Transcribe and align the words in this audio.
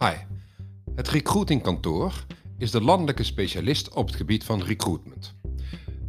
Hi, 0.00 0.14
het 0.94 1.08
recruitingkantoor 1.08 2.24
is 2.58 2.70
de 2.70 2.80
landelijke 2.80 3.22
specialist 3.22 3.94
op 3.94 4.06
het 4.06 4.16
gebied 4.16 4.44
van 4.44 4.62
recruitment. 4.62 5.34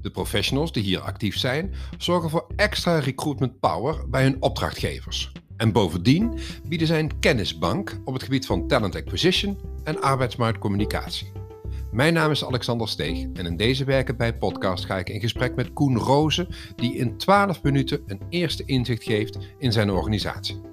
De 0.02 0.10
professionals 0.12 0.72
die 0.72 0.84
hier 0.84 1.00
actief 1.00 1.38
zijn, 1.38 1.74
zorgen 1.98 2.30
voor 2.30 2.48
extra 2.56 3.00
recruitment 3.00 3.60
power 3.60 4.10
bij 4.10 4.24
hun 4.24 4.42
opdrachtgevers. 4.42 5.32
En 5.58 5.72
bovendien 5.72 6.40
bieden 6.68 6.88
zij 6.88 7.00
een 7.00 7.20
kennisbank 7.20 8.00
op 8.06 8.14
het 8.14 8.24
gebied 8.24 8.46
van 8.46 8.68
talent 8.68 8.96
acquisition 8.96 9.58
en 9.84 10.02
arbeidsmarktcommunicatie. 10.02 11.32
Mijn 11.92 12.14
naam 12.14 12.32
is 12.32 12.46
Alexander 12.46 12.88
Steeg 12.88 13.28
en 13.34 13.46
in 13.46 13.58
deze 13.58 13.84
Werken 13.84 14.18
bij 14.18 14.38
podcast 14.38 14.86
ga 14.86 14.98
ik 14.98 15.10
in 15.10 15.20
gesprek 15.20 15.56
met 15.56 15.74
Koen 15.74 15.98
Rozen, 15.98 16.48
die 16.76 16.96
in 16.96 17.18
12 17.18 17.64
minuten 17.64 18.04
een 18.06 18.22
eerste 18.30 18.66
inzicht 18.66 19.04
geeft 19.04 19.38
in 19.58 19.72
zijn 19.72 19.90
organisatie. 19.90 20.69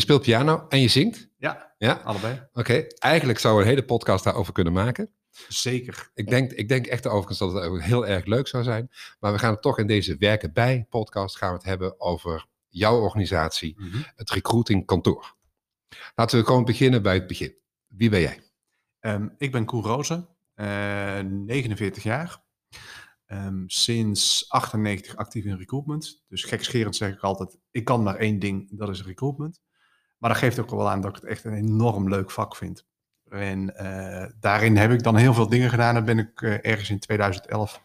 Je 0.00 0.06
speelt 0.06 0.22
piano 0.22 0.66
en 0.68 0.80
je 0.80 0.88
zingt? 0.88 1.28
Ja, 1.38 1.74
Ja? 1.78 1.92
allebei. 1.92 2.48
Oké, 2.52 2.86
eigenlijk 2.98 3.38
zou 3.38 3.56
we 3.56 3.62
een 3.62 3.68
hele 3.68 3.84
podcast 3.84 4.24
daarover 4.24 4.52
kunnen 4.52 4.72
maken. 4.72 5.10
Zeker. 5.48 6.10
Ik 6.14 6.28
denk, 6.28 6.52
ik 6.52 6.68
denk 6.68 6.86
echt 6.86 7.06
overigens 7.06 7.38
dat 7.38 7.52
het 7.52 7.82
heel 7.82 8.06
erg 8.06 8.24
leuk 8.24 8.48
zou 8.48 8.62
zijn. 8.62 8.90
Maar 9.18 9.32
we 9.32 9.38
gaan 9.38 9.52
het 9.52 9.62
toch 9.62 9.78
in 9.78 9.86
deze 9.86 10.16
Werken 10.16 10.52
bij 10.52 10.86
podcast 10.88 11.36
gaan 11.36 11.48
we 11.48 11.54
het 11.54 11.64
hebben 11.64 12.00
over 12.00 12.46
jouw 12.68 13.00
organisatie, 13.00 13.76
het 14.16 14.30
recruiting 14.30 14.86
kantoor. 14.86 15.34
Laten 16.14 16.38
we 16.38 16.44
gewoon 16.44 16.64
beginnen 16.64 17.02
bij 17.02 17.14
het 17.14 17.26
begin. 17.26 17.54
Wie 17.86 18.10
ben 18.10 18.20
jij? 18.20 18.40
Ehm, 19.00 19.28
ik 19.38 19.52
ben 19.52 19.64
Koen 19.64 19.82
Rozen, 19.82 20.28
eh, 20.54 21.18
49 21.20 22.02
jaar. 22.02 22.42
Ehm, 23.26 23.62
sinds 23.66 24.48
98 24.48 25.16
actief 25.16 25.44
in 25.44 25.56
recruitment. 25.56 26.24
Dus 26.28 26.44
gekscherend 26.44 26.96
zeg 26.96 27.12
ik 27.12 27.20
altijd, 27.20 27.58
ik 27.70 27.84
kan 27.84 28.02
maar 28.02 28.16
één 28.16 28.38
ding, 28.38 28.78
dat 28.78 28.88
is 28.88 29.04
recruitment. 29.04 29.60
Maar 30.20 30.30
dat 30.30 30.38
geeft 30.38 30.58
ook 30.58 30.70
wel 30.70 30.90
aan 30.90 31.00
dat 31.00 31.10
ik 31.10 31.22
het 31.22 31.30
echt 31.30 31.44
een 31.44 31.54
enorm 31.54 32.08
leuk 32.08 32.30
vak 32.30 32.56
vind. 32.56 32.86
En 33.28 33.76
eh, 33.76 34.30
daarin 34.40 34.76
heb 34.76 34.90
ik 34.90 35.02
dan 35.02 35.16
heel 35.16 35.34
veel 35.34 35.48
dingen 35.48 35.70
gedaan. 35.70 35.94
Dan 35.94 36.04
ben 36.04 36.18
ik 36.18 36.42
eh, 36.42 36.52
ergens 36.70 36.90
in 36.90 36.98
2011 36.98 37.82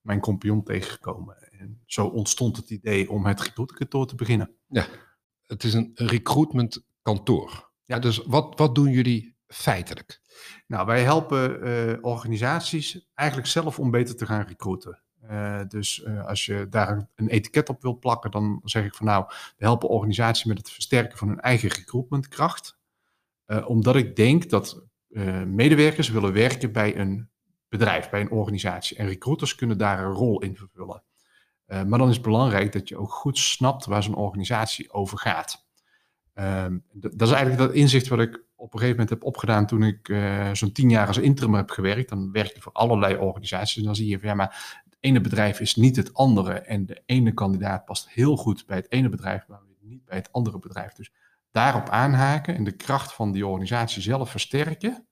mijn 0.00 0.20
compagnon 0.20 0.62
tegengekomen. 0.62 1.50
En 1.50 1.82
zo 1.86 2.06
ontstond 2.06 2.56
het 2.56 2.70
idee 2.70 3.10
om 3.10 3.26
het 3.26 3.40
recruitkantoor 3.40 4.06
te 4.06 4.14
beginnen. 4.14 4.50
Het 5.46 5.64
is 5.64 5.74
een 5.74 5.90
recruitment 5.94 6.84
kantoor. 7.02 7.70
Ja, 7.84 7.98
dus 7.98 8.24
wat, 8.26 8.58
wat 8.58 8.74
doen 8.74 8.90
jullie 8.90 9.36
feitelijk? 9.46 10.20
Nou, 10.66 10.86
wij 10.86 11.02
helpen 11.02 11.62
eh, 11.62 12.04
organisaties 12.04 13.08
eigenlijk 13.14 13.48
zelf 13.48 13.78
om 13.78 13.90
beter 13.90 14.16
te 14.16 14.26
gaan 14.26 14.46
recruiten. 14.46 15.02
Eh, 15.28 15.60
dus 15.68 16.02
eh, 16.02 16.26
als 16.26 16.46
je 16.46 16.66
daar 16.70 17.08
een 17.14 17.28
etiket 17.28 17.68
op 17.68 17.82
wilt 17.82 18.00
plakken, 18.00 18.30
dan 18.30 18.60
zeg 18.64 18.84
ik 18.84 18.94
van 18.94 19.06
nou, 19.06 19.24
we 19.28 19.64
helpen 19.64 19.88
organisaties 19.88 20.44
met 20.44 20.58
het 20.58 20.70
versterken 20.70 21.18
van 21.18 21.28
hun 21.28 21.40
eigen 21.40 21.68
recruitmentkracht. 21.68 22.78
Eh, 23.44 23.68
omdat 23.68 23.96
ik 23.96 24.16
denk 24.16 24.50
dat 24.50 24.82
medewerkers 25.46 26.08
willen 26.08 26.32
werken 26.32 26.72
bij 26.72 26.98
een 26.98 27.28
bedrijf, 27.68 28.10
bij 28.10 28.20
een 28.20 28.30
organisatie. 28.30 28.96
En 28.96 29.06
recruiters 29.06 29.54
kunnen 29.54 29.78
daar 29.78 30.04
een 30.04 30.12
rol 30.12 30.40
in 30.40 30.56
vervullen. 30.56 31.02
Maar 31.66 31.98
dan 31.98 32.08
is 32.08 32.14
het 32.14 32.24
belangrijk 32.24 32.72
dat 32.72 32.88
je 32.88 32.96
ook 32.96 33.12
goed 33.12 33.38
snapt 33.38 33.86
waar 33.86 34.02
zo'n 34.02 34.14
organisatie 34.14 34.92
over 34.92 35.18
gaat. 35.18 35.66
Ehm, 36.34 36.78
dat 36.92 37.28
is 37.28 37.34
eigenlijk 37.34 37.58
dat 37.58 37.72
inzicht 37.72 38.08
wat 38.08 38.20
ik 38.20 38.44
op 38.54 38.72
een 38.72 38.78
gegeven 38.78 38.90
moment 38.90 39.10
heb 39.10 39.24
opgedaan 39.24 39.66
toen 39.66 39.82
ik 39.82 40.12
zo'n 40.52 40.72
tien 40.72 40.90
jaar 40.90 41.06
als 41.06 41.18
interim 41.18 41.54
heb 41.54 41.70
gewerkt. 41.70 42.08
Dan 42.08 42.32
werk 42.32 42.54
je 42.54 42.60
voor 42.60 42.72
allerlei 42.72 43.16
organisaties. 43.16 43.76
En 43.76 43.84
dan 43.84 43.96
zie 43.96 44.08
je 44.08 44.18
van 44.18 44.28
ja, 44.28 44.34
maar 44.34 44.82
ene 45.00 45.20
bedrijf 45.20 45.60
is 45.60 45.76
niet 45.76 45.96
het 45.96 46.14
andere. 46.14 46.52
En 46.52 46.86
de 46.86 47.02
ene 47.06 47.34
kandidaat 47.34 47.84
past 47.84 48.08
heel 48.10 48.36
goed 48.36 48.66
bij 48.66 48.76
het 48.76 48.92
ene 48.92 49.08
bedrijf, 49.08 49.46
maar 49.46 49.60
niet 49.88 50.04
bij 50.04 50.16
het 50.16 50.32
andere 50.32 50.58
bedrijf. 50.58 50.92
Dus 50.92 51.12
daarop 51.50 51.88
aanhaken 51.88 52.54
en 52.54 52.64
de 52.64 52.76
kracht 52.76 53.12
van 53.12 53.32
die 53.32 53.46
organisatie 53.46 54.02
zelf 54.02 54.30
versterken. 54.30 55.06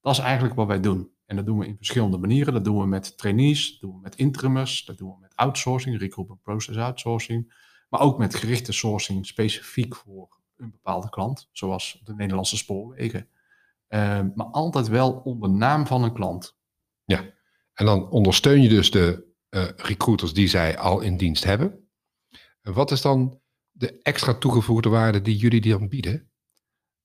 Dat 0.00 0.12
is 0.12 0.18
eigenlijk 0.18 0.54
wat 0.54 0.66
wij 0.66 0.80
doen. 0.80 1.10
En 1.26 1.36
dat 1.36 1.46
doen 1.46 1.58
we 1.58 1.66
in 1.66 1.76
verschillende 1.76 2.18
manieren. 2.18 2.52
Dat 2.52 2.64
doen 2.64 2.80
we 2.80 2.86
met 2.86 3.18
trainees, 3.18 3.70
dat 3.70 3.80
doen 3.80 3.94
we 3.94 4.00
met 4.00 4.16
interimers, 4.16 4.84
dat 4.84 4.98
doen 4.98 5.14
we 5.14 5.20
met 5.20 5.36
outsourcing, 5.36 5.98
recruitment 5.98 6.42
process 6.42 6.76
outsourcing. 6.76 7.54
Maar 7.88 8.00
ook 8.00 8.18
met 8.18 8.34
gerichte 8.34 8.72
sourcing 8.72 9.26
specifiek 9.26 9.96
voor 9.96 10.40
een 10.56 10.70
bepaalde 10.70 11.08
klant, 11.08 11.48
zoals 11.52 12.00
de 12.04 12.14
Nederlandse 12.14 12.56
spoorwegen. 12.56 13.28
Eh, 13.86 14.20
maar 14.34 14.46
altijd 14.46 14.88
wel 14.88 15.12
onder 15.12 15.50
naam 15.50 15.86
van 15.86 16.02
een 16.02 16.12
klant. 16.12 16.58
En 17.76 17.86
dan 17.86 18.10
ondersteun 18.10 18.62
je 18.62 18.68
dus 18.68 18.90
de 18.90 19.34
eh, 19.48 19.68
recruiters 19.76 20.32
die 20.32 20.48
zij 20.48 20.78
al 20.78 21.00
in 21.00 21.16
dienst 21.16 21.44
hebben. 21.44 21.88
En 22.62 22.72
wat 22.72 22.90
is 22.90 23.00
dan 23.00 23.40
de 23.70 24.00
extra 24.02 24.34
toegevoegde 24.34 24.88
waarde 24.88 25.22
die 25.22 25.36
jullie 25.36 25.60
dan 25.60 25.88
bieden? 25.88 26.30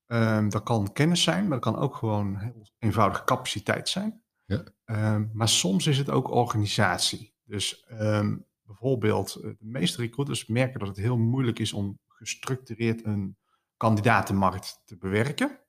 Ehm, 0.05 0.49
dat 0.49 0.63
kan 0.63 0.93
kennis 0.93 1.23
zijn, 1.23 1.41
maar 1.47 1.59
dat 1.59 1.73
kan 1.73 1.81
ook 1.81 1.95
gewoon 1.95 2.37
heel 2.37 2.67
eenvoudige 2.79 3.23
capaciteit 3.23 3.89
zijn. 3.89 4.23
Ja. 4.45 4.63
Ehm, 4.85 5.25
maar 5.33 5.49
soms 5.49 5.87
is 5.87 5.97
het 5.97 6.09
ook 6.09 6.31
organisatie. 6.31 7.33
Dus 7.43 7.83
ehm, 7.87 8.37
bijvoorbeeld, 8.61 9.35
eh, 9.35 9.41
de 9.41 9.55
meeste 9.65 10.01
recruiters 10.01 10.45
merken 10.45 10.79
dat 10.79 10.87
het 10.87 10.97
heel 10.97 11.17
moeilijk 11.17 11.59
is 11.59 11.73
om 11.73 11.99
gestructureerd 12.07 13.05
een 13.05 13.37
kandidatenmarkt 13.77 14.81
te 14.85 14.97
bewerken. 14.97 15.59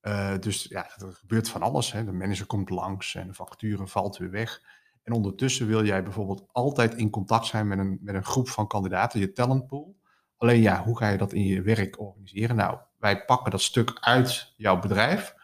Eh, 0.00 0.38
dus 0.40 0.64
ja, 0.64 0.90
er 0.98 1.12
gebeurt 1.12 1.48
van 1.48 1.62
alles. 1.62 1.92
Hè. 1.92 2.04
De 2.04 2.12
manager 2.12 2.46
komt 2.46 2.70
langs 2.70 3.14
en 3.14 3.26
de 3.26 3.34
vacature 3.34 3.86
valt 3.86 4.16
weer 4.16 4.30
weg. 4.30 4.62
En 5.02 5.12
ondertussen 5.12 5.66
wil 5.66 5.84
jij 5.84 6.02
bijvoorbeeld 6.02 6.44
altijd 6.52 6.94
in 6.94 7.10
contact 7.10 7.46
zijn 7.46 7.68
met 7.68 7.78
een, 7.78 7.98
met 8.00 8.14
een 8.14 8.24
groep 8.24 8.48
van 8.48 8.66
kandidaten, 8.66 9.20
je 9.20 9.32
talentpool. 9.32 9.96
Alleen 10.36 10.60
ja, 10.60 10.82
hoe 10.82 10.98
ga 10.98 11.08
je 11.08 11.18
dat 11.18 11.32
in 11.32 11.44
je 11.44 11.62
werk 11.62 12.00
organiseren? 12.00 12.56
Nou, 12.56 12.78
wij 12.98 13.24
pakken 13.24 13.50
dat 13.50 13.62
stuk 13.62 13.98
uit 14.00 14.52
jouw 14.56 14.78
bedrijf 14.78 15.34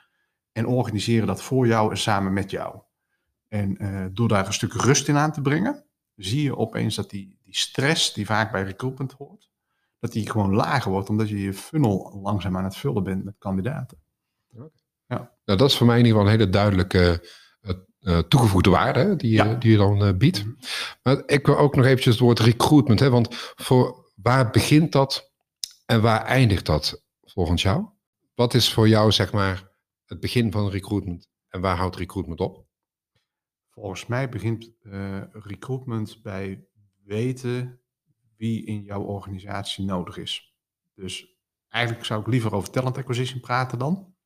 en 0.52 0.66
organiseren 0.66 1.26
dat 1.26 1.42
voor 1.42 1.66
jou 1.66 1.90
en 1.90 1.98
samen 1.98 2.32
met 2.32 2.50
jou. 2.50 2.80
En 3.48 3.76
eh, 3.76 4.06
door 4.12 4.28
daar 4.28 4.46
een 4.46 4.52
stuk 4.52 4.72
rust 4.72 5.08
in 5.08 5.16
aan 5.16 5.32
te 5.32 5.40
brengen, 5.40 5.84
zie 6.16 6.42
je 6.42 6.56
opeens 6.56 6.94
dat 6.94 7.10
die, 7.10 7.38
die 7.42 7.56
stress 7.56 8.12
die 8.12 8.26
vaak 8.26 8.52
bij 8.52 8.62
recruitment 8.62 9.12
hoort, 9.12 9.50
dat 9.98 10.12
die 10.12 10.30
gewoon 10.30 10.54
lager 10.54 10.90
wordt, 10.90 11.08
omdat 11.08 11.28
je 11.28 11.40
je 11.40 11.54
funnel 11.54 12.18
langzaam 12.22 12.56
aan 12.56 12.64
het 12.64 12.76
vullen 12.76 13.02
bent 13.02 13.24
met 13.24 13.34
kandidaten. 13.38 13.98
Nou, 15.06 15.26
dat 15.44 15.70
is 15.70 15.76
voor 15.76 15.86
mij 15.86 15.98
in 15.98 16.04
ieder 16.04 16.18
geval 16.20 16.32
een 16.34 16.38
hele 16.40 16.52
duidelijke 16.52 17.28
eh, 17.60 17.74
eh, 18.00 18.18
toegevoegde 18.18 18.70
waarde 18.70 18.98
hè, 19.00 19.16
die, 19.16 19.30
je- 19.30 19.36
Ja. 19.36 19.54
die 19.54 19.70
je 19.70 19.76
dan 19.76 20.04
eh, 20.04 20.12
biedt. 20.16 20.44
Mhm. 20.44 20.54
Maar 21.02 21.22
ik 21.26 21.46
wil 21.46 21.56
ook 21.58 21.76
nog 21.76 21.84
eventjes 21.84 22.14
het 22.14 22.22
woord 22.22 22.38
recruitment. 22.40 23.00
Hè, 23.00 23.10
want 23.10 23.28
voor 23.54 24.12
waar 24.14 24.50
begint 24.50 24.92
dat 24.92 25.32
en 25.86 26.02
waar 26.02 26.24
eindigt 26.24 26.66
dat 26.66 27.02
volgens 27.24 27.62
jou? 27.62 27.86
Wat 28.34 28.54
is 28.54 28.72
voor 28.72 28.88
jou 28.88 29.12
zeg 29.12 29.32
maar 29.32 29.68
het 30.04 30.20
begin 30.20 30.52
van 30.52 30.70
recruitment 30.70 31.28
en 31.48 31.60
waar 31.60 31.76
houdt 31.76 31.96
recruitment 31.96 32.40
op? 32.40 32.66
Volgens 33.70 34.06
mij 34.06 34.28
begint 34.28 34.70
eh, 34.82 35.22
recruitment 35.32 36.22
bij 36.22 36.64
weten 37.04 37.80
wie 38.36 38.64
in 38.66 38.82
jouw 38.82 39.02
organisatie 39.02 39.84
nodig 39.84 40.16
is. 40.16 40.54
Dus 40.94 41.36
eigenlijk 41.68 42.04
zou 42.04 42.20
ik 42.20 42.26
liever 42.26 42.54
over 42.54 42.70
talent 42.70 42.96
acquisition 42.98 43.40
praten 43.40 43.78
dan. 43.78 44.16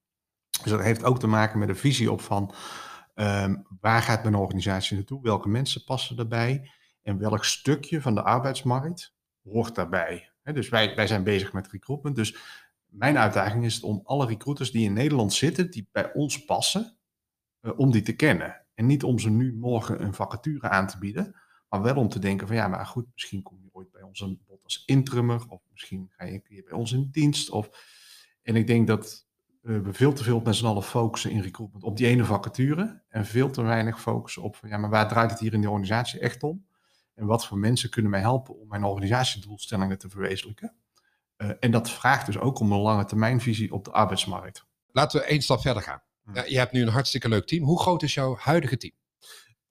Dus 0.60 0.70
dat 0.70 0.80
heeft 0.80 1.04
ook 1.04 1.18
te 1.18 1.26
maken 1.26 1.58
met 1.58 1.68
een 1.68 1.76
visie 1.76 2.12
op 2.12 2.20
van 2.20 2.54
ehm, 3.14 3.56
waar 3.80 4.02
gaat 4.02 4.22
mijn 4.22 4.34
organisatie 4.34 4.96
naartoe? 4.96 5.22
Welke 5.22 5.48
mensen 5.48 5.84
passen 5.84 6.16
daarbij? 6.16 6.70
En 7.02 7.18
welk 7.18 7.44
stukje 7.44 8.00
van 8.00 8.14
de 8.14 8.22
arbeidsmarkt 8.22 9.14
hoort 9.42 9.74
daarbij? 9.74 10.30
Dus 10.42 10.68
wij, 10.68 10.94
wij 10.94 11.06
zijn 11.06 11.24
bezig 11.24 11.52
met 11.52 11.68
recruitment. 11.68 12.16
Dus 12.16 12.36
mijn 12.86 13.18
uitdaging 13.18 13.64
is 13.64 13.74
het 13.74 13.82
om 13.82 14.00
alle 14.04 14.26
recruiters 14.26 14.70
die 14.70 14.84
in 14.84 14.92
Nederland 14.92 15.32
zitten, 15.32 15.70
die 15.70 15.88
bij 15.92 16.12
ons 16.12 16.44
passen, 16.44 16.96
eh, 17.60 17.78
om 17.78 17.90
die 17.90 18.02
te 18.02 18.16
kennen. 18.16 18.66
En 18.74 18.86
niet 18.86 19.02
om 19.02 19.18
ze 19.18 19.30
nu 19.30 19.54
morgen 19.54 20.02
een 20.02 20.14
vacature 20.14 20.68
aan 20.68 20.86
te 20.86 20.98
bieden, 20.98 21.34
maar 21.68 21.82
wel 21.82 21.96
om 21.96 22.08
te 22.08 22.18
denken 22.18 22.46
van 22.46 22.56
ja, 22.56 22.68
maar 22.68 22.86
goed, 22.86 23.06
misschien 23.12 23.42
kom 23.42 23.60
je 23.62 23.68
ooit 23.72 23.90
bij 23.90 24.02
ons 24.02 24.20
een 24.20 24.42
bod 24.46 24.64
als 24.64 24.82
interimmer, 24.86 25.48
of 25.48 25.62
misschien 25.70 26.10
ga 26.10 26.24
je 26.24 26.32
een 26.32 26.42
keer 26.42 26.62
bij 26.62 26.72
ons 26.72 26.92
in 26.92 27.08
dienst. 27.10 27.50
Of... 27.50 27.70
En 28.42 28.56
ik 28.56 28.66
denk 28.66 28.86
dat 28.86 29.26
we 29.62 29.92
veel 29.92 30.12
te 30.12 30.22
veel 30.22 30.40
met 30.40 30.54
z'n 30.54 30.66
allen 30.66 30.82
focussen 30.82 31.30
in 31.30 31.40
recruitment 31.40 31.84
op 31.84 31.96
die 31.96 32.06
ene 32.06 32.24
vacature 32.24 33.02
en 33.08 33.26
veel 33.26 33.50
te 33.50 33.62
weinig 33.62 34.00
focussen 34.00 34.42
op 34.42 34.58
ja, 34.62 34.76
maar 34.76 34.90
waar 34.90 35.08
draait 35.08 35.30
het 35.30 35.40
hier 35.40 35.52
in 35.52 35.60
de 35.60 35.68
organisatie 35.68 36.20
echt 36.20 36.42
om? 36.42 36.66
En 37.14 37.26
wat 37.26 37.46
voor 37.46 37.58
mensen 37.58 37.90
kunnen 37.90 38.10
mij 38.10 38.20
helpen 38.20 38.58
om 38.58 38.68
mijn 38.68 38.84
organisatiedoelstellingen 38.84 39.98
te 39.98 40.08
verwezenlijken? 40.08 40.74
Eh, 41.36 41.50
en 41.60 41.70
dat 41.70 41.90
vraagt 41.90 42.26
dus 42.26 42.38
ook 42.38 42.58
om 42.58 42.72
een 42.72 42.80
lange 42.80 43.04
termijnvisie 43.04 43.72
op 43.72 43.84
de 43.84 43.90
arbeidsmarkt. 43.90 44.66
Laten 44.86 45.20
we 45.20 45.26
één 45.26 45.42
stap 45.42 45.60
verder 45.60 45.82
gaan. 45.82 46.02
Hm. 46.24 46.34
Ja, 46.34 46.44
je 46.44 46.58
hebt 46.58 46.72
nu 46.72 46.82
een 46.82 46.88
hartstikke 46.88 47.28
leuk 47.28 47.46
team. 47.46 47.64
Hoe 47.64 47.80
groot 47.80 48.02
is 48.02 48.14
jouw 48.14 48.36
huidige 48.36 48.76
team? 48.76 48.94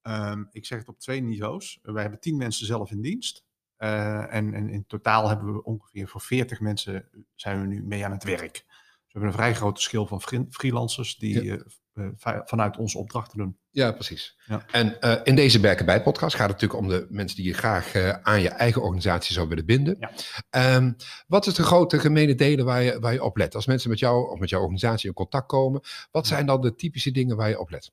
Ehm, 0.02 0.44
ik 0.50 0.66
zeg 0.66 0.78
het 0.78 0.88
op 0.88 0.98
twee 0.98 1.20
niveaus. 1.20 1.78
Uh, 1.82 1.92
wij 1.92 2.02
hebben 2.02 2.20
tien 2.20 2.36
mensen 2.36 2.66
zelf 2.66 2.90
in 2.90 3.00
dienst. 3.00 3.44
Uh, 3.78 4.34
en, 4.34 4.54
en, 4.54 4.68
in 4.68 4.86
totaal 4.86 5.28
hebben 5.28 5.52
we 5.54 5.62
ongeveer 5.62 6.08
voor 6.08 6.20
40 6.20 6.60
mensen 6.60 7.08
zijn 7.34 7.60
we 7.60 7.66
nu 7.66 7.82
mee 7.82 8.04
aan 8.04 8.12
het 8.12 8.24
werk. 8.24 8.64
We 9.12 9.18
hebben 9.18 9.28
een 9.28 9.44
vrij 9.44 9.54
grote 9.54 9.80
schil 9.80 10.06
van 10.06 10.22
freelancers 10.50 11.16
die 11.16 11.44
ja. 11.44 11.58
uh, 11.94 12.08
vanuit 12.44 12.76
onze 12.76 12.98
opdracht 12.98 13.30
te 13.30 13.36
doen. 13.36 13.58
Ja, 13.70 13.92
precies. 13.92 14.38
Ja. 14.46 14.64
En 14.70 15.24
in 15.24 15.34
deze 15.34 15.60
Werken 15.60 15.86
bij 15.86 16.02
podcast 16.02 16.36
gaat 16.36 16.50
het 16.50 16.60
natuurlijk 16.60 16.80
om 16.80 16.88
de 16.88 17.06
mensen 17.10 17.36
die 17.36 17.46
je 17.46 17.52
graag 17.52 17.94
aan 18.22 18.40
je 18.40 18.48
eigen 18.48 18.82
organisatie 18.82 19.34
zou 19.34 19.48
willen 19.48 19.66
binden. 19.66 19.96
Ja. 20.00 20.10
Ehm, 20.50 20.92
wat 21.26 21.46
is 21.46 21.54
de 21.54 21.62
grote 21.62 21.98
gemene 21.98 22.34
delen 22.34 22.64
waar 22.64 22.82
je, 22.82 22.98
waar 23.00 23.12
je 23.12 23.24
op 23.24 23.36
let? 23.36 23.54
Als 23.54 23.66
mensen 23.66 23.90
met 23.90 23.98
jou 23.98 24.30
of 24.30 24.38
met 24.38 24.48
jouw 24.48 24.60
organisatie 24.60 25.08
in 25.08 25.14
contact 25.14 25.46
komen, 25.46 25.80
wat 26.10 26.26
zijn 26.26 26.46
dan 26.46 26.60
de 26.60 26.74
typische 26.74 27.10
dingen 27.10 27.36
waar 27.36 27.48
je 27.48 27.60
op 27.60 27.70
let? 27.70 27.92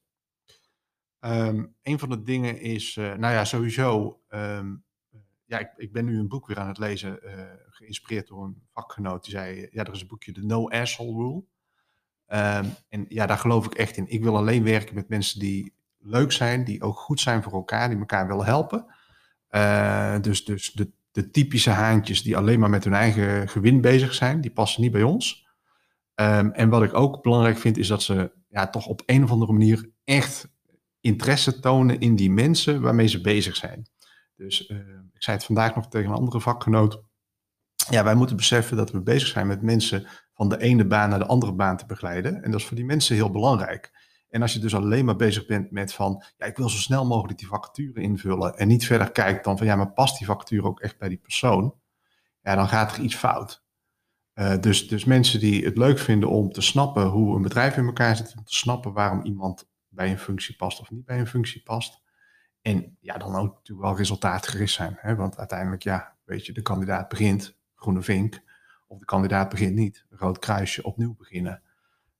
Um, 1.25 1.75
een 1.83 1.99
van 1.99 2.09
de 2.09 2.23
dingen 2.23 2.59
is, 2.61 2.95
nou 2.95 3.19
ja, 3.19 3.45
sowieso 3.45 4.19
ehm, 4.27 4.75
ja, 5.49 5.59
ik, 5.59 5.73
ik 5.75 5.91
ben 5.91 6.05
nu 6.05 6.19
een 6.19 6.27
boek 6.27 6.47
weer 6.47 6.59
aan 6.59 6.67
het 6.67 6.77
lezen, 6.77 7.19
uh, 7.23 7.31
geïnspireerd 7.69 8.27
door 8.27 8.43
een 8.43 8.61
vakgenoot. 8.73 9.23
Die 9.23 9.33
zei, 9.33 9.67
ja, 9.71 9.83
er 9.83 9.93
is 9.93 10.01
een 10.01 10.07
boekje, 10.07 10.31
de 10.31 10.43
No 10.43 10.69
Asshole 10.69 11.11
Rule. 11.11 11.43
Um, 12.63 12.73
en 12.89 13.05
ja, 13.07 13.25
daar 13.25 13.37
geloof 13.37 13.65
ik 13.65 13.73
echt 13.73 13.97
in. 13.97 14.07
Ik 14.07 14.23
wil 14.23 14.37
alleen 14.37 14.63
werken 14.63 14.95
met 14.95 15.09
mensen 15.09 15.39
die 15.39 15.73
leuk 15.97 16.31
zijn, 16.31 16.63
die 16.63 16.81
ook 16.81 16.97
goed 16.97 17.19
zijn 17.19 17.43
voor 17.43 17.53
elkaar, 17.53 17.89
die 17.89 17.97
elkaar 17.97 18.27
willen 18.27 18.45
helpen. 18.45 18.85
Uh, 19.51 20.19
dus 20.19 20.45
dus 20.45 20.71
de, 20.71 20.91
de 21.11 21.29
typische 21.29 21.69
haantjes 21.69 22.23
die 22.23 22.37
alleen 22.37 22.59
maar 22.59 22.69
met 22.69 22.83
hun 22.83 22.93
eigen 22.93 23.49
gewin 23.49 23.81
bezig 23.81 24.13
zijn, 24.13 24.41
die 24.41 24.51
passen 24.51 24.81
niet 24.81 24.91
bij 24.91 25.03
ons. 25.03 25.47
Um, 26.15 26.51
en 26.51 26.69
wat 26.69 26.83
ik 26.83 26.93
ook 26.93 27.21
belangrijk 27.21 27.57
vind, 27.57 27.77
is 27.77 27.87
dat 27.87 28.03
ze 28.03 28.31
ja, 28.47 28.69
toch 28.69 28.87
op 28.87 29.01
een 29.05 29.23
of 29.23 29.31
andere 29.31 29.51
manier 29.51 29.89
echt 30.03 30.49
interesse 30.99 31.59
tonen 31.59 31.99
in 31.99 32.15
die 32.15 32.31
mensen 32.31 32.81
waarmee 32.81 33.07
ze 33.07 33.21
bezig 33.21 33.55
zijn. 33.55 33.87
Dus 34.39 34.69
uh, 34.69 34.77
ik 35.13 35.23
zei 35.23 35.37
het 35.37 35.45
vandaag 35.45 35.75
nog 35.75 35.87
tegen 35.87 36.09
een 36.09 36.15
andere 36.15 36.41
vakgenoot. 36.41 37.01
Ja, 37.89 38.03
wij 38.03 38.15
moeten 38.15 38.35
beseffen 38.35 38.77
dat 38.77 38.91
we 38.91 39.01
bezig 39.01 39.27
zijn 39.27 39.47
met 39.47 39.61
mensen 39.61 40.07
van 40.33 40.49
de 40.49 40.59
ene 40.59 40.85
baan 40.85 41.09
naar 41.09 41.19
de 41.19 41.25
andere 41.25 41.53
baan 41.53 41.77
te 41.77 41.85
begeleiden. 41.85 42.43
En 42.43 42.51
dat 42.51 42.59
is 42.59 42.65
voor 42.65 42.75
die 42.75 42.85
mensen 42.85 43.15
heel 43.15 43.31
belangrijk. 43.31 43.91
En 44.29 44.41
als 44.41 44.53
je 44.53 44.59
dus 44.59 44.75
alleen 44.75 45.05
maar 45.05 45.15
bezig 45.15 45.45
bent 45.45 45.71
met 45.71 45.93
van, 45.93 46.23
ja, 46.37 46.45
ik 46.45 46.57
wil 46.57 46.69
zo 46.69 46.77
snel 46.77 47.05
mogelijk 47.05 47.39
die 47.39 47.47
vacature 47.47 48.01
invullen 48.01 48.57
en 48.57 48.67
niet 48.67 48.85
verder 48.85 49.11
kijkt 49.11 49.43
dan 49.43 49.57
van, 49.57 49.67
ja, 49.67 49.75
maar 49.75 49.91
past 49.91 50.17
die 50.17 50.27
vacature 50.27 50.67
ook 50.67 50.79
echt 50.79 50.97
bij 50.97 51.09
die 51.09 51.17
persoon? 51.17 51.75
Ja, 52.41 52.55
dan 52.55 52.67
gaat 52.67 52.95
er 52.95 53.03
iets 53.03 53.15
fout. 53.15 53.63
Uh, 54.33 54.57
dus, 54.57 54.87
dus 54.87 55.05
mensen 55.05 55.39
die 55.39 55.65
het 55.65 55.77
leuk 55.77 55.99
vinden 55.99 56.29
om 56.29 56.51
te 56.51 56.61
snappen 56.61 57.05
hoe 57.05 57.35
een 57.35 57.41
bedrijf 57.41 57.77
in 57.77 57.85
elkaar 57.85 58.15
zit, 58.15 58.33
om 58.37 58.43
te 58.43 58.55
snappen 58.55 58.93
waarom 58.93 59.21
iemand 59.21 59.69
bij 59.87 60.11
een 60.11 60.19
functie 60.19 60.55
past 60.55 60.79
of 60.79 60.91
niet 60.91 61.05
bij 61.05 61.19
een 61.19 61.27
functie 61.27 61.63
past, 61.63 62.01
en 62.61 62.97
ja, 62.99 63.17
dan 63.17 63.35
ook 63.35 63.53
natuurlijk 63.53 63.87
wel 63.87 63.97
resultaatgericht 63.97 64.73
zijn. 64.73 64.97
Hè? 64.99 65.15
Want 65.15 65.37
uiteindelijk, 65.37 65.83
ja, 65.83 66.15
weet 66.23 66.45
je, 66.45 66.53
de 66.53 66.61
kandidaat 66.61 67.09
begint, 67.09 67.55
groene 67.75 68.01
vink. 68.01 68.39
Of 68.87 68.99
de 68.99 69.05
kandidaat 69.05 69.49
begint 69.49 69.75
niet, 69.75 70.05
rood 70.09 70.39
kruisje, 70.39 70.83
opnieuw 70.83 71.15
beginnen. 71.15 71.61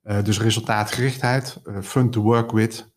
Uh, 0.04 0.24
dus 0.24 0.40
resultaatgerichtheid, 0.40 1.60
uh, 1.64 1.82
fun 1.82 2.10
to 2.10 2.22
work 2.22 2.52
with. 2.52 2.90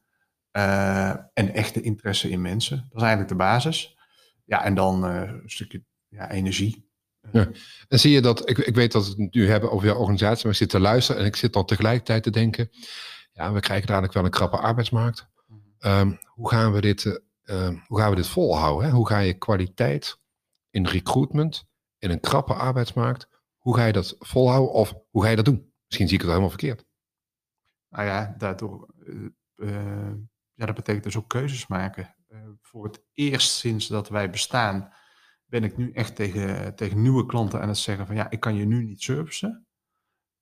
Uh, 0.52 1.08
en 1.08 1.54
echte 1.54 1.80
interesse 1.80 2.30
in 2.30 2.40
mensen. 2.40 2.76
Dat 2.76 2.96
is 2.96 3.02
eigenlijk 3.02 3.28
de 3.28 3.36
basis. 3.36 3.96
Ja, 4.44 4.64
en 4.64 4.74
dan 4.74 5.02
een 5.02 5.42
stukje 5.46 5.82
ja, 6.08 6.30
energie. 6.30 6.90
Ja. 7.32 7.48
En 7.88 8.00
zie 8.00 8.12
je 8.12 8.20
dat, 8.20 8.48
ik, 8.48 8.58
ik 8.58 8.74
weet 8.74 8.92
dat 8.92 9.04
we 9.04 9.22
het 9.22 9.34
nu 9.34 9.48
hebben 9.48 9.70
over 9.70 9.86
jouw 9.86 9.96
organisatie, 9.96 10.42
maar 10.42 10.52
ik 10.52 10.58
zit 10.58 10.68
te 10.68 10.80
luisteren 10.80 11.20
en 11.20 11.26
ik 11.26 11.36
zit 11.36 11.52
dan 11.52 11.64
tegelijkertijd 11.64 12.22
te 12.22 12.30
denken, 12.30 12.70
ja, 13.32 13.52
we 13.52 13.60
krijgen 13.60 13.86
dadelijk 13.86 14.12
wel 14.12 14.24
een 14.24 14.30
krappe 14.30 14.56
arbeidsmarkt. 14.56 15.28
Um, 15.80 16.18
hoe 16.26 16.48
gaan 16.48 16.72
we 16.72 16.80
dit 16.80 17.22
Ehm, 17.42 17.76
hoe 17.86 17.98
gaan 17.98 18.10
we 18.10 18.16
dit 18.16 18.28
volhouden? 18.28 18.88
Hè? 18.88 18.94
Hoe 18.94 19.06
ga 19.06 19.18
je 19.18 19.38
kwaliteit 19.38 20.20
in 20.70 20.86
recruitment, 20.86 21.64
in 21.98 22.10
een 22.10 22.20
krappe 22.20 22.54
arbeidsmarkt, 22.54 23.28
hoe 23.56 23.76
ga 23.76 23.84
je 23.84 23.92
dat 23.92 24.16
volhouden 24.18 24.72
of 24.72 24.94
hoe 25.10 25.22
ga 25.22 25.28
je 25.28 25.36
dat 25.36 25.44
doen? 25.44 25.72
Misschien 25.86 26.08
zie 26.08 26.16
ik 26.16 26.22
het 26.22 26.30
helemaal 26.30 26.50
verkeerd. 26.50 26.84
Nou 27.88 28.06
ja, 28.06 28.34
daardoor, 28.38 28.94
uh, 29.56 30.12
ja, 30.52 30.66
dat 30.66 30.74
betekent 30.74 31.04
dus 31.04 31.16
ook 31.16 31.28
keuzes 31.28 31.66
maken. 31.66 32.14
Uh, 32.28 32.38
voor 32.60 32.84
het 32.84 33.02
eerst 33.12 33.50
sinds 33.50 33.86
dat 33.86 34.08
wij 34.08 34.30
bestaan, 34.30 34.92
ben 35.44 35.64
ik 35.64 35.76
nu 35.76 35.92
echt 35.92 36.16
tegen, 36.16 36.74
tegen 36.74 37.02
nieuwe 37.02 37.26
klanten 37.26 37.60
aan 37.60 37.68
het 37.68 37.78
zeggen 37.78 38.06
van 38.06 38.16
ja, 38.16 38.30
ik 38.30 38.40
kan 38.40 38.54
je 38.54 38.64
nu 38.64 38.84
niet 38.84 39.02
servicen. 39.02 39.66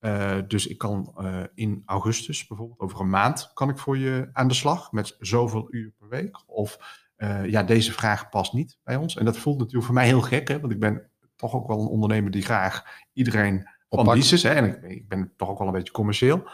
Uh, 0.00 0.38
dus 0.48 0.66
ik 0.66 0.78
kan 0.78 1.14
uh, 1.18 1.42
in 1.54 1.82
augustus, 1.84 2.46
bijvoorbeeld 2.46 2.80
over 2.80 3.00
een 3.00 3.10
maand, 3.10 3.50
kan 3.54 3.68
ik 3.68 3.78
voor 3.78 3.98
je 3.98 4.30
aan 4.32 4.48
de 4.48 4.54
slag 4.54 4.92
met 4.92 5.16
zoveel 5.18 5.66
uur 5.70 5.92
per 5.98 6.08
week. 6.08 6.42
Of 6.46 6.78
uh, 7.16 7.46
ja, 7.46 7.62
deze 7.62 7.92
vraag 7.92 8.28
past 8.28 8.52
niet 8.52 8.78
bij 8.82 8.96
ons. 8.96 9.16
En 9.16 9.24
dat 9.24 9.36
voelt 9.36 9.58
natuurlijk 9.58 9.84
voor 9.84 9.94
mij 9.94 10.06
heel 10.06 10.20
gek, 10.20 10.48
hè, 10.48 10.60
want 10.60 10.72
ik 10.72 10.80
ben 10.80 11.10
toch 11.36 11.54
ook 11.54 11.66
wel 11.66 11.80
een 11.80 11.86
ondernemer 11.86 12.30
die 12.30 12.42
graag 12.42 12.84
iedereen 13.12 13.68
dienst 13.88 14.32
is. 14.32 14.42
Hè, 14.42 14.50
en 14.50 14.64
ik, 14.64 14.82
ik, 14.82 15.08
ben 15.08 15.32
toch 15.36 15.48
ook 15.48 15.58
wel 15.58 15.66
een 15.66 15.72
beetje 15.72 15.92
commercieel. 15.92 16.48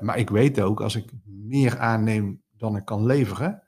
maar 0.00 0.18
ik 0.18 0.30
weet 0.30 0.60
ook, 0.60 0.80
als 0.80 0.96
ik 0.96 1.10
meer 1.24 1.78
aanneem 1.78 2.42
dan 2.50 2.76
ik 2.76 2.84
kan 2.84 3.06
leveren, 3.06 3.62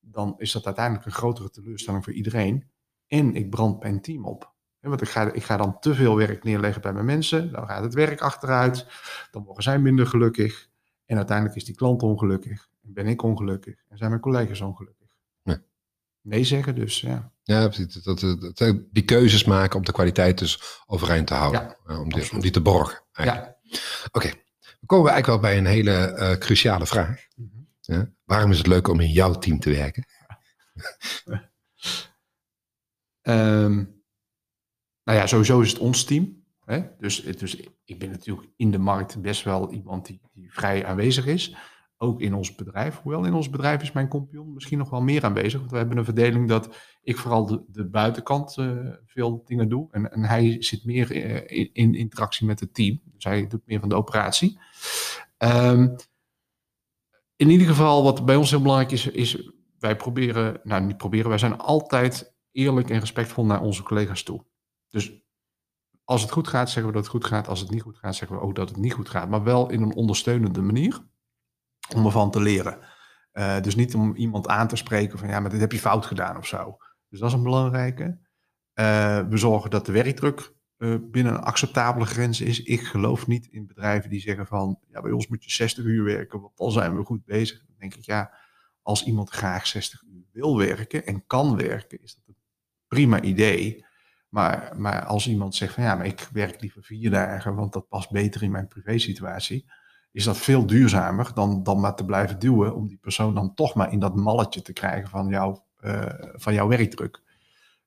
dan 0.00 0.34
is 0.36 0.52
dat 0.52 0.66
uiteindelijk 0.66 1.06
een 1.06 1.12
grotere 1.12 1.50
teleurstelling 1.50 2.04
voor 2.04 2.12
iedereen. 2.12 2.70
En 3.06 3.34
ik 3.34 3.50
brand 3.50 3.82
mijn 3.82 4.00
team 4.00 4.24
op. 4.24 4.56
Want 4.80 5.02
ik 5.02 5.08
ga, 5.08 5.32
ik 5.32 5.42
ga 5.42 5.56
dan 5.56 5.80
te 5.80 5.94
veel 5.94 6.16
werk 6.16 6.44
neerleggen 6.44 6.82
bij 6.82 6.92
mijn 6.92 7.04
mensen. 7.04 7.52
Dan 7.52 7.66
gaat 7.66 7.82
het 7.82 7.94
werk 7.94 8.20
achteruit. 8.20 8.86
Dan 9.30 9.44
worden 9.44 9.62
zij 9.62 9.78
minder 9.78 10.06
gelukkig. 10.06 10.68
En 11.06 11.16
uiteindelijk 11.16 11.56
is 11.56 11.64
die 11.64 11.74
klant 11.74 12.02
ongelukkig. 12.02 12.68
En 12.82 12.92
ben 12.92 13.06
ik 13.06 13.22
ongelukkig. 13.22 13.74
En 13.88 13.96
zijn 13.96 14.10
mijn 14.10 14.22
collega's 14.22 14.60
ongelukkig. 14.60 15.06
Nee, 15.42 15.58
nee 16.20 16.44
zeggen 16.44 16.74
dus, 16.74 17.00
ja. 17.00 17.32
Ja, 17.42 17.68
precies. 17.68 18.02
Dat, 18.02 18.20
dat, 18.54 18.76
die 18.90 19.04
keuzes 19.04 19.44
maken 19.44 19.76
om 19.76 19.84
de 19.84 19.92
kwaliteit 19.92 20.38
dus 20.38 20.82
overeind 20.86 21.26
te 21.26 21.34
houden. 21.34 21.76
Ja, 21.86 22.00
om, 22.00 22.12
die, 22.12 22.32
om, 22.32 22.40
die, 22.40 22.50
te 22.50 22.60
borgen. 22.60 23.02
Ja. 23.12 23.56
Oké, 24.12 24.30
we 24.80 24.86
komen 24.86 25.10
eigenlijk 25.10 25.26
wel 25.26 25.50
bij 25.50 25.58
een 25.58 25.66
hele 25.66 26.16
uh, 26.18 26.32
cruciale 26.32 26.86
vraag. 26.86 27.26
Mm 27.34 27.50
-hmm. 27.52 27.68
ja? 27.80 28.10
Waarom 28.24 28.50
is 28.50 28.58
het 28.58 28.66
leuk 28.66 28.88
om 28.88 29.00
in 29.00 29.10
jouw 29.10 29.32
team 29.32 29.58
te 29.58 29.70
werken? 29.70 30.06
um, 33.22 33.96
Nou 35.08 35.20
ja, 35.20 35.26
sowieso 35.26 35.60
is 35.60 35.70
het 35.70 35.78
ons 35.78 36.04
team. 36.04 36.44
Hè? 36.64 36.82
Dus, 36.98 37.22
dus 37.22 37.56
ik 37.84 37.98
ben 37.98 38.10
natuurlijk 38.10 38.48
in 38.56 38.70
de 38.70 38.78
markt 38.78 39.20
best 39.20 39.44
wel 39.44 39.72
iemand 39.72 40.06
die, 40.06 40.20
die 40.32 40.52
vrij 40.52 40.86
aanwezig 40.86 41.26
is. 41.26 41.56
Ook 41.96 42.20
in 42.20 42.34
ons 42.34 42.54
bedrijf. 42.54 43.00
Hoewel 43.02 43.24
in 43.24 43.34
ons 43.34 43.50
bedrijf 43.50 43.82
is 43.82 43.92
mijn 43.92 44.08
compagnon 44.08 44.52
misschien 44.52 44.78
nog 44.78 44.90
wel 44.90 45.00
meer 45.00 45.24
aanwezig. 45.24 45.58
Want 45.58 45.70
we 45.70 45.76
hebben 45.76 45.96
een 45.96 46.04
verdeling 46.04 46.48
dat 46.48 46.76
ik 47.02 47.16
vooral 47.16 47.46
de, 47.46 47.64
de 47.68 47.88
buitenkant 47.88 48.56
uh, 48.56 48.92
veel 49.04 49.42
dingen 49.44 49.68
doe. 49.68 49.88
En, 49.90 50.12
en 50.12 50.24
hij 50.24 50.56
zit 50.62 50.84
meer 50.84 51.16
uh, 51.16 51.58
in, 51.58 51.70
in, 51.72 51.94
interactie 51.94 52.46
met 52.46 52.60
het 52.60 52.74
team. 52.74 53.00
Dus 53.04 53.24
hij 53.24 53.46
doet 53.46 53.66
meer 53.66 53.80
van 53.80 53.88
de 53.88 53.94
operatie. 53.94 54.58
Um, 55.38 55.96
in 57.36 57.50
ieder 57.50 57.66
geval, 57.66 58.02
wat 58.02 58.24
bij 58.24 58.36
ons 58.36 58.50
heel 58.50 58.62
belangrijk 58.62 58.92
is, 58.92 59.06
is 59.06 59.50
wij 59.78 59.96
proberen, 59.96 60.60
nou 60.62 60.84
niet 60.84 60.96
proberen, 60.96 61.28
wij 61.28 61.38
zijn 61.38 61.58
altijd 61.58 62.34
eerlijk 62.52 62.90
en 62.90 63.00
respectvol 63.00 63.44
naar 63.44 63.62
onze 63.62 63.82
collega's 63.82 64.22
toe. 64.22 64.46
Dus 64.88 65.26
als 66.04 66.22
het 66.22 66.30
goed 66.30 66.48
gaat, 66.48 66.70
zeggen 66.70 66.86
we 66.86 66.92
dat 66.92 67.02
het 67.02 67.10
goed 67.10 67.24
gaat. 67.24 67.48
Als 67.48 67.60
het 67.60 67.70
niet 67.70 67.82
goed 67.82 67.98
gaat, 67.98 68.16
zeggen 68.16 68.36
we 68.36 68.42
ook 68.42 68.54
dat 68.54 68.68
het 68.68 68.78
niet 68.78 68.92
goed 68.92 69.08
gaat. 69.08 69.28
Maar 69.28 69.42
wel 69.42 69.70
in 69.70 69.82
een 69.82 69.94
ondersteunende 69.94 70.60
manier 70.62 71.06
om 71.94 72.04
ervan 72.04 72.30
te 72.30 72.40
leren. 72.40 72.78
Uh, 73.32 73.60
dus 73.60 73.74
niet 73.74 73.94
om 73.94 74.14
iemand 74.14 74.48
aan 74.48 74.68
te 74.68 74.76
spreken 74.76 75.18
van 75.18 75.28
ja, 75.28 75.40
maar 75.40 75.50
dit 75.50 75.60
heb 75.60 75.72
je 75.72 75.78
fout 75.78 76.06
gedaan 76.06 76.36
of 76.36 76.46
zo. 76.46 76.76
Dus 77.08 77.18
dat 77.18 77.28
is 77.28 77.34
een 77.34 77.42
belangrijke. 77.42 78.18
Uh, 78.74 79.28
we 79.28 79.36
zorgen 79.36 79.70
dat 79.70 79.86
de 79.86 79.92
werkdruk 79.92 80.54
uh, 80.78 80.96
binnen 81.00 81.34
een 81.34 81.40
acceptabele 81.40 82.06
grens 82.06 82.40
is. 82.40 82.62
Ik 82.62 82.80
geloof 82.80 83.26
niet 83.26 83.46
in 83.46 83.66
bedrijven 83.66 84.10
die 84.10 84.20
zeggen 84.20 84.46
van 84.46 84.78
ja, 84.88 85.00
bij 85.00 85.12
ons 85.12 85.28
moet 85.28 85.44
je 85.44 85.50
60 85.50 85.84
uur 85.84 86.04
werken, 86.04 86.40
want 86.40 86.56
dan 86.56 86.72
zijn 86.72 86.96
we 86.96 87.04
goed 87.04 87.24
bezig. 87.24 87.58
Dan 87.66 87.76
denk 87.78 87.94
ik 87.94 88.04
ja, 88.04 88.32
als 88.82 89.04
iemand 89.04 89.30
graag 89.30 89.66
60 89.66 90.02
uur 90.02 90.24
wil 90.32 90.58
werken 90.58 91.06
en 91.06 91.26
kan 91.26 91.56
werken, 91.56 92.02
is 92.02 92.14
dat 92.14 92.24
een 92.26 92.42
prima 92.88 93.20
idee. 93.20 93.86
Maar, 94.28 94.72
maar 94.76 95.04
als 95.04 95.28
iemand 95.28 95.54
zegt 95.54 95.74
van 95.74 95.82
ja, 95.82 95.94
maar 95.94 96.06
ik 96.06 96.28
werk 96.32 96.60
liever 96.60 96.82
vier 96.82 97.10
dagen, 97.10 97.54
want 97.54 97.72
dat 97.72 97.88
past 97.88 98.10
beter 98.10 98.42
in 98.42 98.50
mijn 98.50 98.68
privésituatie, 98.68 99.70
is 100.12 100.24
dat 100.24 100.36
veel 100.36 100.66
duurzamer 100.66 101.30
dan, 101.34 101.62
dan 101.62 101.80
maar 101.80 101.94
te 101.94 102.04
blijven 102.04 102.38
duwen 102.38 102.74
om 102.74 102.86
die 102.86 102.98
persoon 102.98 103.34
dan 103.34 103.54
toch 103.54 103.74
maar 103.74 103.92
in 103.92 103.98
dat 103.98 104.16
malletje 104.16 104.62
te 104.62 104.72
krijgen 104.72 105.08
van, 105.08 105.28
jou, 105.28 105.58
uh, 105.80 106.12
van 106.18 106.54
jouw 106.54 106.68
werkdruk. 106.68 107.22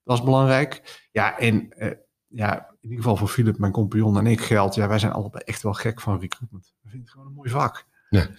Dat 0.03 0.17
is 0.17 0.23
belangrijk. 0.23 0.99
Ja, 1.11 1.37
en 1.37 1.73
uh, 1.77 1.91
ja, 2.27 2.67
in 2.69 2.89
ieder 2.89 2.97
geval 2.97 3.15
voor 3.15 3.27
Philip, 3.27 3.57
mijn 3.57 3.71
compagnon 3.71 4.17
en 4.17 4.27
ik 4.27 4.41
geldt, 4.41 4.75
ja, 4.75 4.87
wij 4.87 4.99
zijn 4.99 5.11
allebei 5.11 5.43
echt 5.43 5.61
wel 5.61 5.73
gek 5.73 6.01
van 6.01 6.19
recruitment. 6.19 6.73
We 6.81 6.89
vinden 6.89 7.01
het 7.01 7.09
gewoon 7.11 7.27
een 7.27 7.33
mooi 7.33 7.49
vak. 7.49 7.85
Ja. 8.11 8.29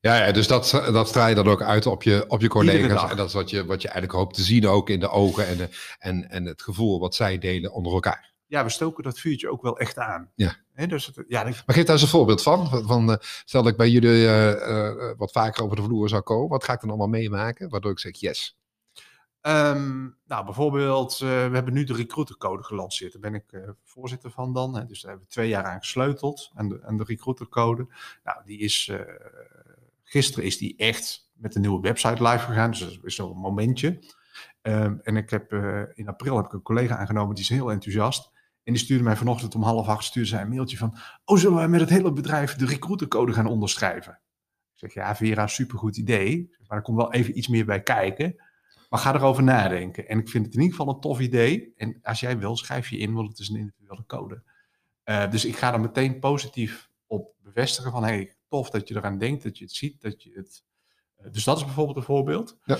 Ja, 0.00 0.26
ja, 0.26 0.32
dus 0.32 0.46
dat, 0.46 0.70
dat 0.70 1.08
straal 1.08 1.28
je 1.28 1.34
dan 1.34 1.48
ook 1.48 1.62
uit 1.62 1.86
op 1.86 2.02
je, 2.02 2.24
op 2.28 2.40
je 2.40 2.48
collega's. 2.48 3.10
En 3.10 3.16
dat 3.16 3.26
is 3.26 3.34
wat 3.34 3.50
je, 3.50 3.64
wat 3.64 3.82
je 3.82 3.88
eigenlijk 3.88 4.18
hoopt 4.18 4.34
te 4.34 4.42
zien 4.42 4.66
ook 4.66 4.90
in 4.90 5.00
de 5.00 5.08
ogen 5.08 5.46
en, 5.46 5.56
de, 5.56 5.68
en, 5.98 6.30
en 6.30 6.44
het 6.44 6.62
gevoel 6.62 7.00
wat 7.00 7.14
zij 7.14 7.38
delen 7.38 7.72
onder 7.72 7.92
elkaar. 7.92 8.32
Ja, 8.46 8.64
we 8.64 8.70
stoken 8.70 9.04
dat 9.04 9.18
vuurtje 9.18 9.50
ook 9.50 9.62
wel 9.62 9.78
echt 9.78 9.98
aan. 9.98 10.30
Ja. 10.34 10.56
He, 10.72 10.86
dus 10.86 11.06
het, 11.06 11.24
ja, 11.28 11.42
Maar 11.42 11.54
geef 11.66 11.84
daar 11.84 11.94
eens 11.94 12.02
een 12.02 12.08
voorbeeld 12.08 12.42
van. 12.42 12.68
van 12.86 13.10
uh, 13.10 13.16
stel 13.44 13.62
dat 13.62 13.72
ik 13.72 13.78
bij 13.78 13.88
jullie 13.88 14.10
uh, 14.10 14.48
uh, 14.48 15.10
wat 15.16 15.32
vaker 15.32 15.64
over 15.64 15.76
de 15.76 15.82
vloer 15.82 16.08
zou 16.08 16.22
komen. 16.22 16.48
Wat 16.48 16.64
ga 16.64 16.72
ik 16.72 16.80
dan 16.80 16.88
allemaal 16.88 17.06
meemaken? 17.06 17.68
Waardoor 17.68 17.90
ik 17.90 17.98
zeg 17.98 18.20
yes. 18.20 18.56
Um, 19.42 20.16
nou, 20.26 20.44
bijvoorbeeld, 20.44 21.18
we 21.18 21.26
hebben 21.52 21.72
nu 21.72 21.84
de 21.84 21.94
recruitercode 21.94 22.62
gelanceerd. 22.62 23.12
Daar 23.12 23.20
ben 23.20 23.34
ik 23.34 23.74
voorzitter 23.84 24.30
van 24.30 24.52
dan. 24.52 24.76
Hè. 24.76 24.86
Dus 24.86 25.00
daar 25.00 25.10
hebben 25.10 25.28
we 25.28 25.34
twee 25.34 25.48
jaar 25.48 25.64
aan 25.64 25.78
gesleuteld. 25.78 26.50
Aan 26.54 26.68
de, 26.68 26.82
aan 26.84 26.96
de 26.96 27.04
recruitercode. 27.04 27.86
Nou, 28.24 28.44
die 28.44 28.58
is 28.58 28.90
gisteren 30.12 30.44
is 30.44 30.58
die 30.58 30.76
echt 30.76 31.30
met 31.32 31.54
een 31.54 31.60
nieuwe 31.60 31.80
website 31.80 32.22
live 32.22 32.44
gegaan. 32.44 32.70
Dus 32.70 32.80
dat 32.80 33.04
is 33.04 33.14
zo'n 33.14 33.36
momentje. 33.36 33.98
Ehm, 34.62 34.96
en 35.02 35.16
ik 35.16 35.30
heb 35.30 35.52
eh, 35.52 35.82
in 35.94 36.08
april 36.08 36.36
heb 36.36 36.46
ik 36.46 36.52
een 36.52 36.62
collega 36.62 36.96
aangenomen, 36.96 37.34
die 37.34 37.44
is 37.44 37.50
heel 37.50 37.70
enthousiast. 37.70 38.30
En 38.62 38.72
die 38.72 38.82
stuurde 38.82 39.04
mij 39.04 39.16
vanochtend 39.16 39.54
om 39.54 39.62
half 39.62 39.86
acht 39.86 40.04
stuurde 40.04 40.28
zij 40.28 40.40
een 40.40 40.48
mailtje 40.48 40.76
van... 40.76 40.96
Oh, 41.24 41.38
zullen 41.38 41.56
wij 41.56 41.68
met 41.68 41.80
het 41.80 41.88
hele 41.88 42.12
bedrijf 42.12 42.54
de 42.54 42.66
recruitercode 42.66 43.32
gaan 43.32 43.46
onderschrijven? 43.46 44.20
Ik 44.72 44.78
zeg, 44.78 44.94
ja 44.94 45.16
Vera, 45.16 45.46
supergoed 45.46 45.96
idee. 45.96 46.56
Maar 46.66 46.78
er 46.78 46.84
komt 46.84 46.96
wel 46.96 47.12
even 47.12 47.38
iets 47.38 47.48
meer 47.48 47.64
bij 47.64 47.82
kijken. 47.82 48.42
Maar 48.92 49.00
ga 49.00 49.14
erover 49.14 49.42
nadenken. 49.42 50.08
En 50.08 50.18
ik 50.18 50.28
vind 50.28 50.44
het 50.44 50.54
in 50.54 50.60
ieder 50.60 50.76
geval 50.76 50.94
een 50.94 51.00
tof 51.00 51.20
idee. 51.20 51.72
En 51.76 51.98
als 52.02 52.20
jij 52.20 52.38
wil, 52.38 52.56
schrijf 52.56 52.88
je 52.88 52.98
in, 52.98 53.12
want 53.12 53.28
het 53.28 53.38
is 53.38 53.48
een 53.48 53.56
individuele 53.56 54.06
code. 54.06 54.42
Uh, 55.04 55.30
dus 55.30 55.44
ik 55.44 55.56
ga 55.56 55.72
er 55.72 55.80
meteen 55.80 56.18
positief 56.18 56.90
op 57.06 57.34
bevestigen 57.42 57.90
van... 57.90 58.04
Hey, 58.04 58.34
tof 58.48 58.70
dat 58.70 58.88
je 58.88 58.96
eraan 58.96 59.18
denkt, 59.18 59.42
dat 59.42 59.58
je 59.58 59.64
het 59.64 59.72
ziet, 59.72 60.00
dat 60.00 60.22
je 60.22 60.30
het... 60.34 60.64
Uh, 61.20 61.32
dus 61.32 61.44
dat 61.44 61.56
is 61.56 61.64
bijvoorbeeld 61.64 61.96
een 61.96 62.02
voorbeeld. 62.02 62.58
Ja. 62.64 62.76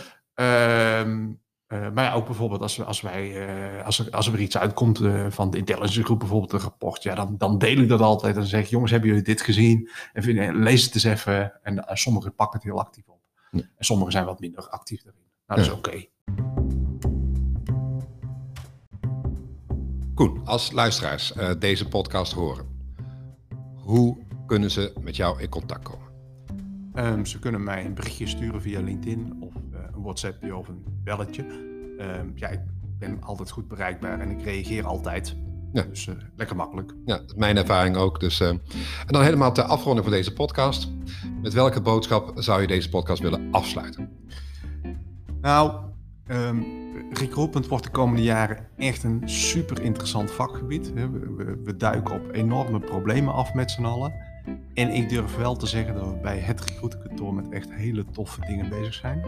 Uh, 1.05 1.09
uh, 1.09 1.91
maar 1.91 2.05
ja, 2.05 2.13
ook 2.13 2.27
bijvoorbeeld 2.27 2.63
als, 2.63 2.85
als, 2.85 3.01
wij, 3.01 3.49
uh, 3.77 3.85
als, 3.85 3.99
er, 3.99 4.11
als 4.11 4.27
er 4.27 4.41
iets 4.41 4.57
uitkomt 4.57 5.01
uh, 5.01 5.31
van 5.31 5.51
de 5.51 5.59
intelligence 5.59 6.05
groep, 6.05 6.19
bijvoorbeeld 6.19 6.53
een 6.53 6.59
rapport, 6.59 7.03
ja, 7.03 7.15
dan, 7.15 7.37
dan 7.39 7.59
deel 7.59 7.79
ik 7.79 7.89
dat 7.89 8.01
altijd. 8.01 8.35
En 8.35 8.41
dan 8.41 8.49
zeg 8.49 8.65
ik, 8.65 8.71
jongens, 8.71 8.91
hebben 8.91 9.09
jullie 9.09 9.25
dit 9.25 9.41
gezien? 9.41 9.91
En 10.13 10.23
vind, 10.23 10.55
lees 10.55 10.85
het 10.85 10.95
eens 10.95 11.05
even. 11.05 11.63
En 11.63 11.85
sommigen 11.93 12.35
pakken 12.35 12.59
het 12.59 12.69
heel 12.69 12.81
actief 12.81 13.09
op. 13.09 13.21
Ja. 13.51 13.61
En 13.77 13.85
sommigen 13.85 14.13
zijn 14.13 14.25
wat 14.25 14.41
minder 14.41 14.69
actief 14.69 15.03
daarin. 15.03 15.31
Nou, 15.55 15.65
dat 15.65 15.73
is 15.73 15.79
oké. 15.79 15.89
Okay. 15.89 16.11
Koen, 20.15 20.41
als 20.45 20.71
luisteraars 20.71 21.33
deze 21.59 21.89
podcast 21.89 22.33
horen, 22.33 22.67
hoe 23.75 24.17
kunnen 24.47 24.71
ze 24.71 24.93
met 25.01 25.17
jou 25.17 25.41
in 25.41 25.49
contact 25.49 25.85
komen? 25.85 26.07
Um, 26.95 27.27
ze 27.27 27.39
kunnen 27.39 27.65
mij 27.65 27.85
een 27.85 27.95
berichtje 27.95 28.27
sturen 28.27 28.63
via 28.63 28.81
LinkedIn 28.81 29.37
of 29.41 29.55
een 29.95 30.03
WhatsAppje 30.03 30.57
of 30.57 30.69
een 30.69 30.85
belletje. 31.05 31.45
Uh, 31.99 32.07
ja, 32.35 32.49
ik 32.49 32.61
ben 32.99 33.23
altijd 33.23 33.51
goed 33.51 33.69
bereikbaar 33.69 34.21
en 34.21 34.31
ik 34.31 34.43
reageer 34.45 34.87
altijd. 34.87 35.37
Ja. 35.73 35.83
Dus 35.83 36.07
uh, 36.07 36.15
lekker 36.37 36.57
makkelijk. 36.57 36.95
Ja, 37.05 37.21
mijn 37.37 37.57
ervaring 37.57 37.97
ook. 37.97 38.21
Dus, 38.21 38.41
uh, 38.41 38.49
en 38.49 38.61
dan 39.07 39.23
helemaal 39.23 39.53
ter 39.53 39.65
afronding 39.65 40.05
van 40.07 40.17
deze 40.17 40.33
podcast. 40.33 40.91
Met 41.43 41.53
welke 41.53 41.81
boodschap 41.81 42.33
zou 42.35 42.61
je 42.61 42.67
deze 42.67 42.89
podcast 42.89 43.23
willen 43.23 43.49
afsluiten? 43.51 44.21
Nou, 45.43 45.73
um, 46.31 46.65
recruitment 47.13 47.69
wordt 47.69 47.85
de 47.85 47.91
komende 47.91 48.23
jaren 48.23 48.67
echt 48.77 49.03
een 49.03 49.23
super 49.25 49.83
interessant 49.83 50.31
vakgebied. 50.31 50.93
We, 50.93 51.09
we, 51.65 51.77
duiken 51.77 52.15
op 52.15 52.33
enorme 52.33 52.81
problemen 52.81 53.35
af 53.35 53.55
met 53.55 53.71
z'n 53.71 53.85
allen. 53.85 54.13
En 54.75 54.91
ik 54.91 55.09
durf 55.09 55.37
wel 55.37 55.57
te 55.57 55.67
zeggen 55.67 55.95
dat 55.95 56.05
we 56.05 56.17
bij 56.23 56.39
het 56.39 56.61
recruitkantoor 56.61 57.35
met 57.35 57.49
echt 57.49 57.73
hele 57.73 58.05
toffe 58.13 58.41
dingen 58.41 58.69
bezig 58.69 58.95
zijn. 58.95 59.25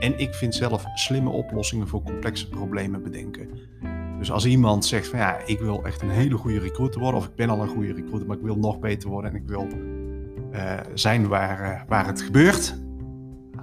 En 0.00 0.18
ik 0.18 0.34
vind 0.34 0.54
zelf 0.54 0.84
slimme 0.94 1.30
oplossingen 1.30 1.88
voor 1.88 2.02
complexe 2.02 2.48
problemen 2.48 3.02
bedenken. 3.02 3.48
Dus 4.18 4.30
als 4.30 4.46
iemand 4.46 4.84
zegt 4.84 5.08
van 5.08 5.18
ja, 5.18 5.38
ik 5.46 5.60
wil 5.60 5.84
echt 5.84 6.02
een 6.02 6.10
hele 6.10 6.36
goede 6.36 6.58
recruiter 6.58 7.00
worden, 7.00 7.20
of 7.20 7.26
ik 7.26 7.34
ben 7.34 7.50
al 7.50 7.60
een 7.60 7.68
goede 7.68 7.92
recruiter, 7.92 8.26
maar 8.26 8.36
ik 8.36 8.42
wil 8.42 8.56
nog 8.56 8.78
beter 8.78 9.08
worden 9.08 9.30
en 9.30 9.36
ik 9.36 9.46
wil 9.46 9.66
uh, 10.52 10.80
zijn 10.94 11.28
waar, 11.28 11.72
uh, 11.72 11.80
waar 11.88 12.06
het 12.06 12.22
gebeurt, 12.22 12.76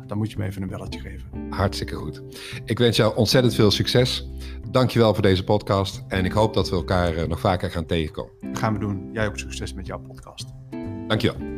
dan 0.08 0.18
moet 0.18 0.32
je 0.32 0.38
me 0.38 0.46
even 0.46 0.62
een 0.62 0.68
belletje 0.68 1.00
geven. 1.00 1.26
Hartstikke 1.50 1.96
goed. 1.96 2.22
Ik 2.66 2.78
wens 2.78 2.98
jou 2.98 3.16
ontzettend 3.16 3.56
veel 3.56 3.72
succes. 3.72 4.30
Dankjewel 4.72 5.14
voor 5.14 5.24
deze 5.24 5.44
podcast 5.44 6.04
en 6.08 6.26
ik 6.26 6.32
hoop 6.32 6.54
dat 6.54 6.70
we 6.70 6.76
elkaar 6.76 7.16
uh, 7.16 7.24
nog 7.24 7.40
vaker 7.40 7.72
gaan 7.72 7.86
tegenkomen. 7.86 8.32
Dat 8.42 8.58
gaan 8.58 8.74
we 8.74 8.80
doen. 8.80 9.10
Jij 9.14 9.28
ook 9.28 9.38
succes 9.38 9.74
met 9.74 9.86
jouw 9.86 10.00
podcast. 10.00 10.48
Dankjewel. 11.08 11.57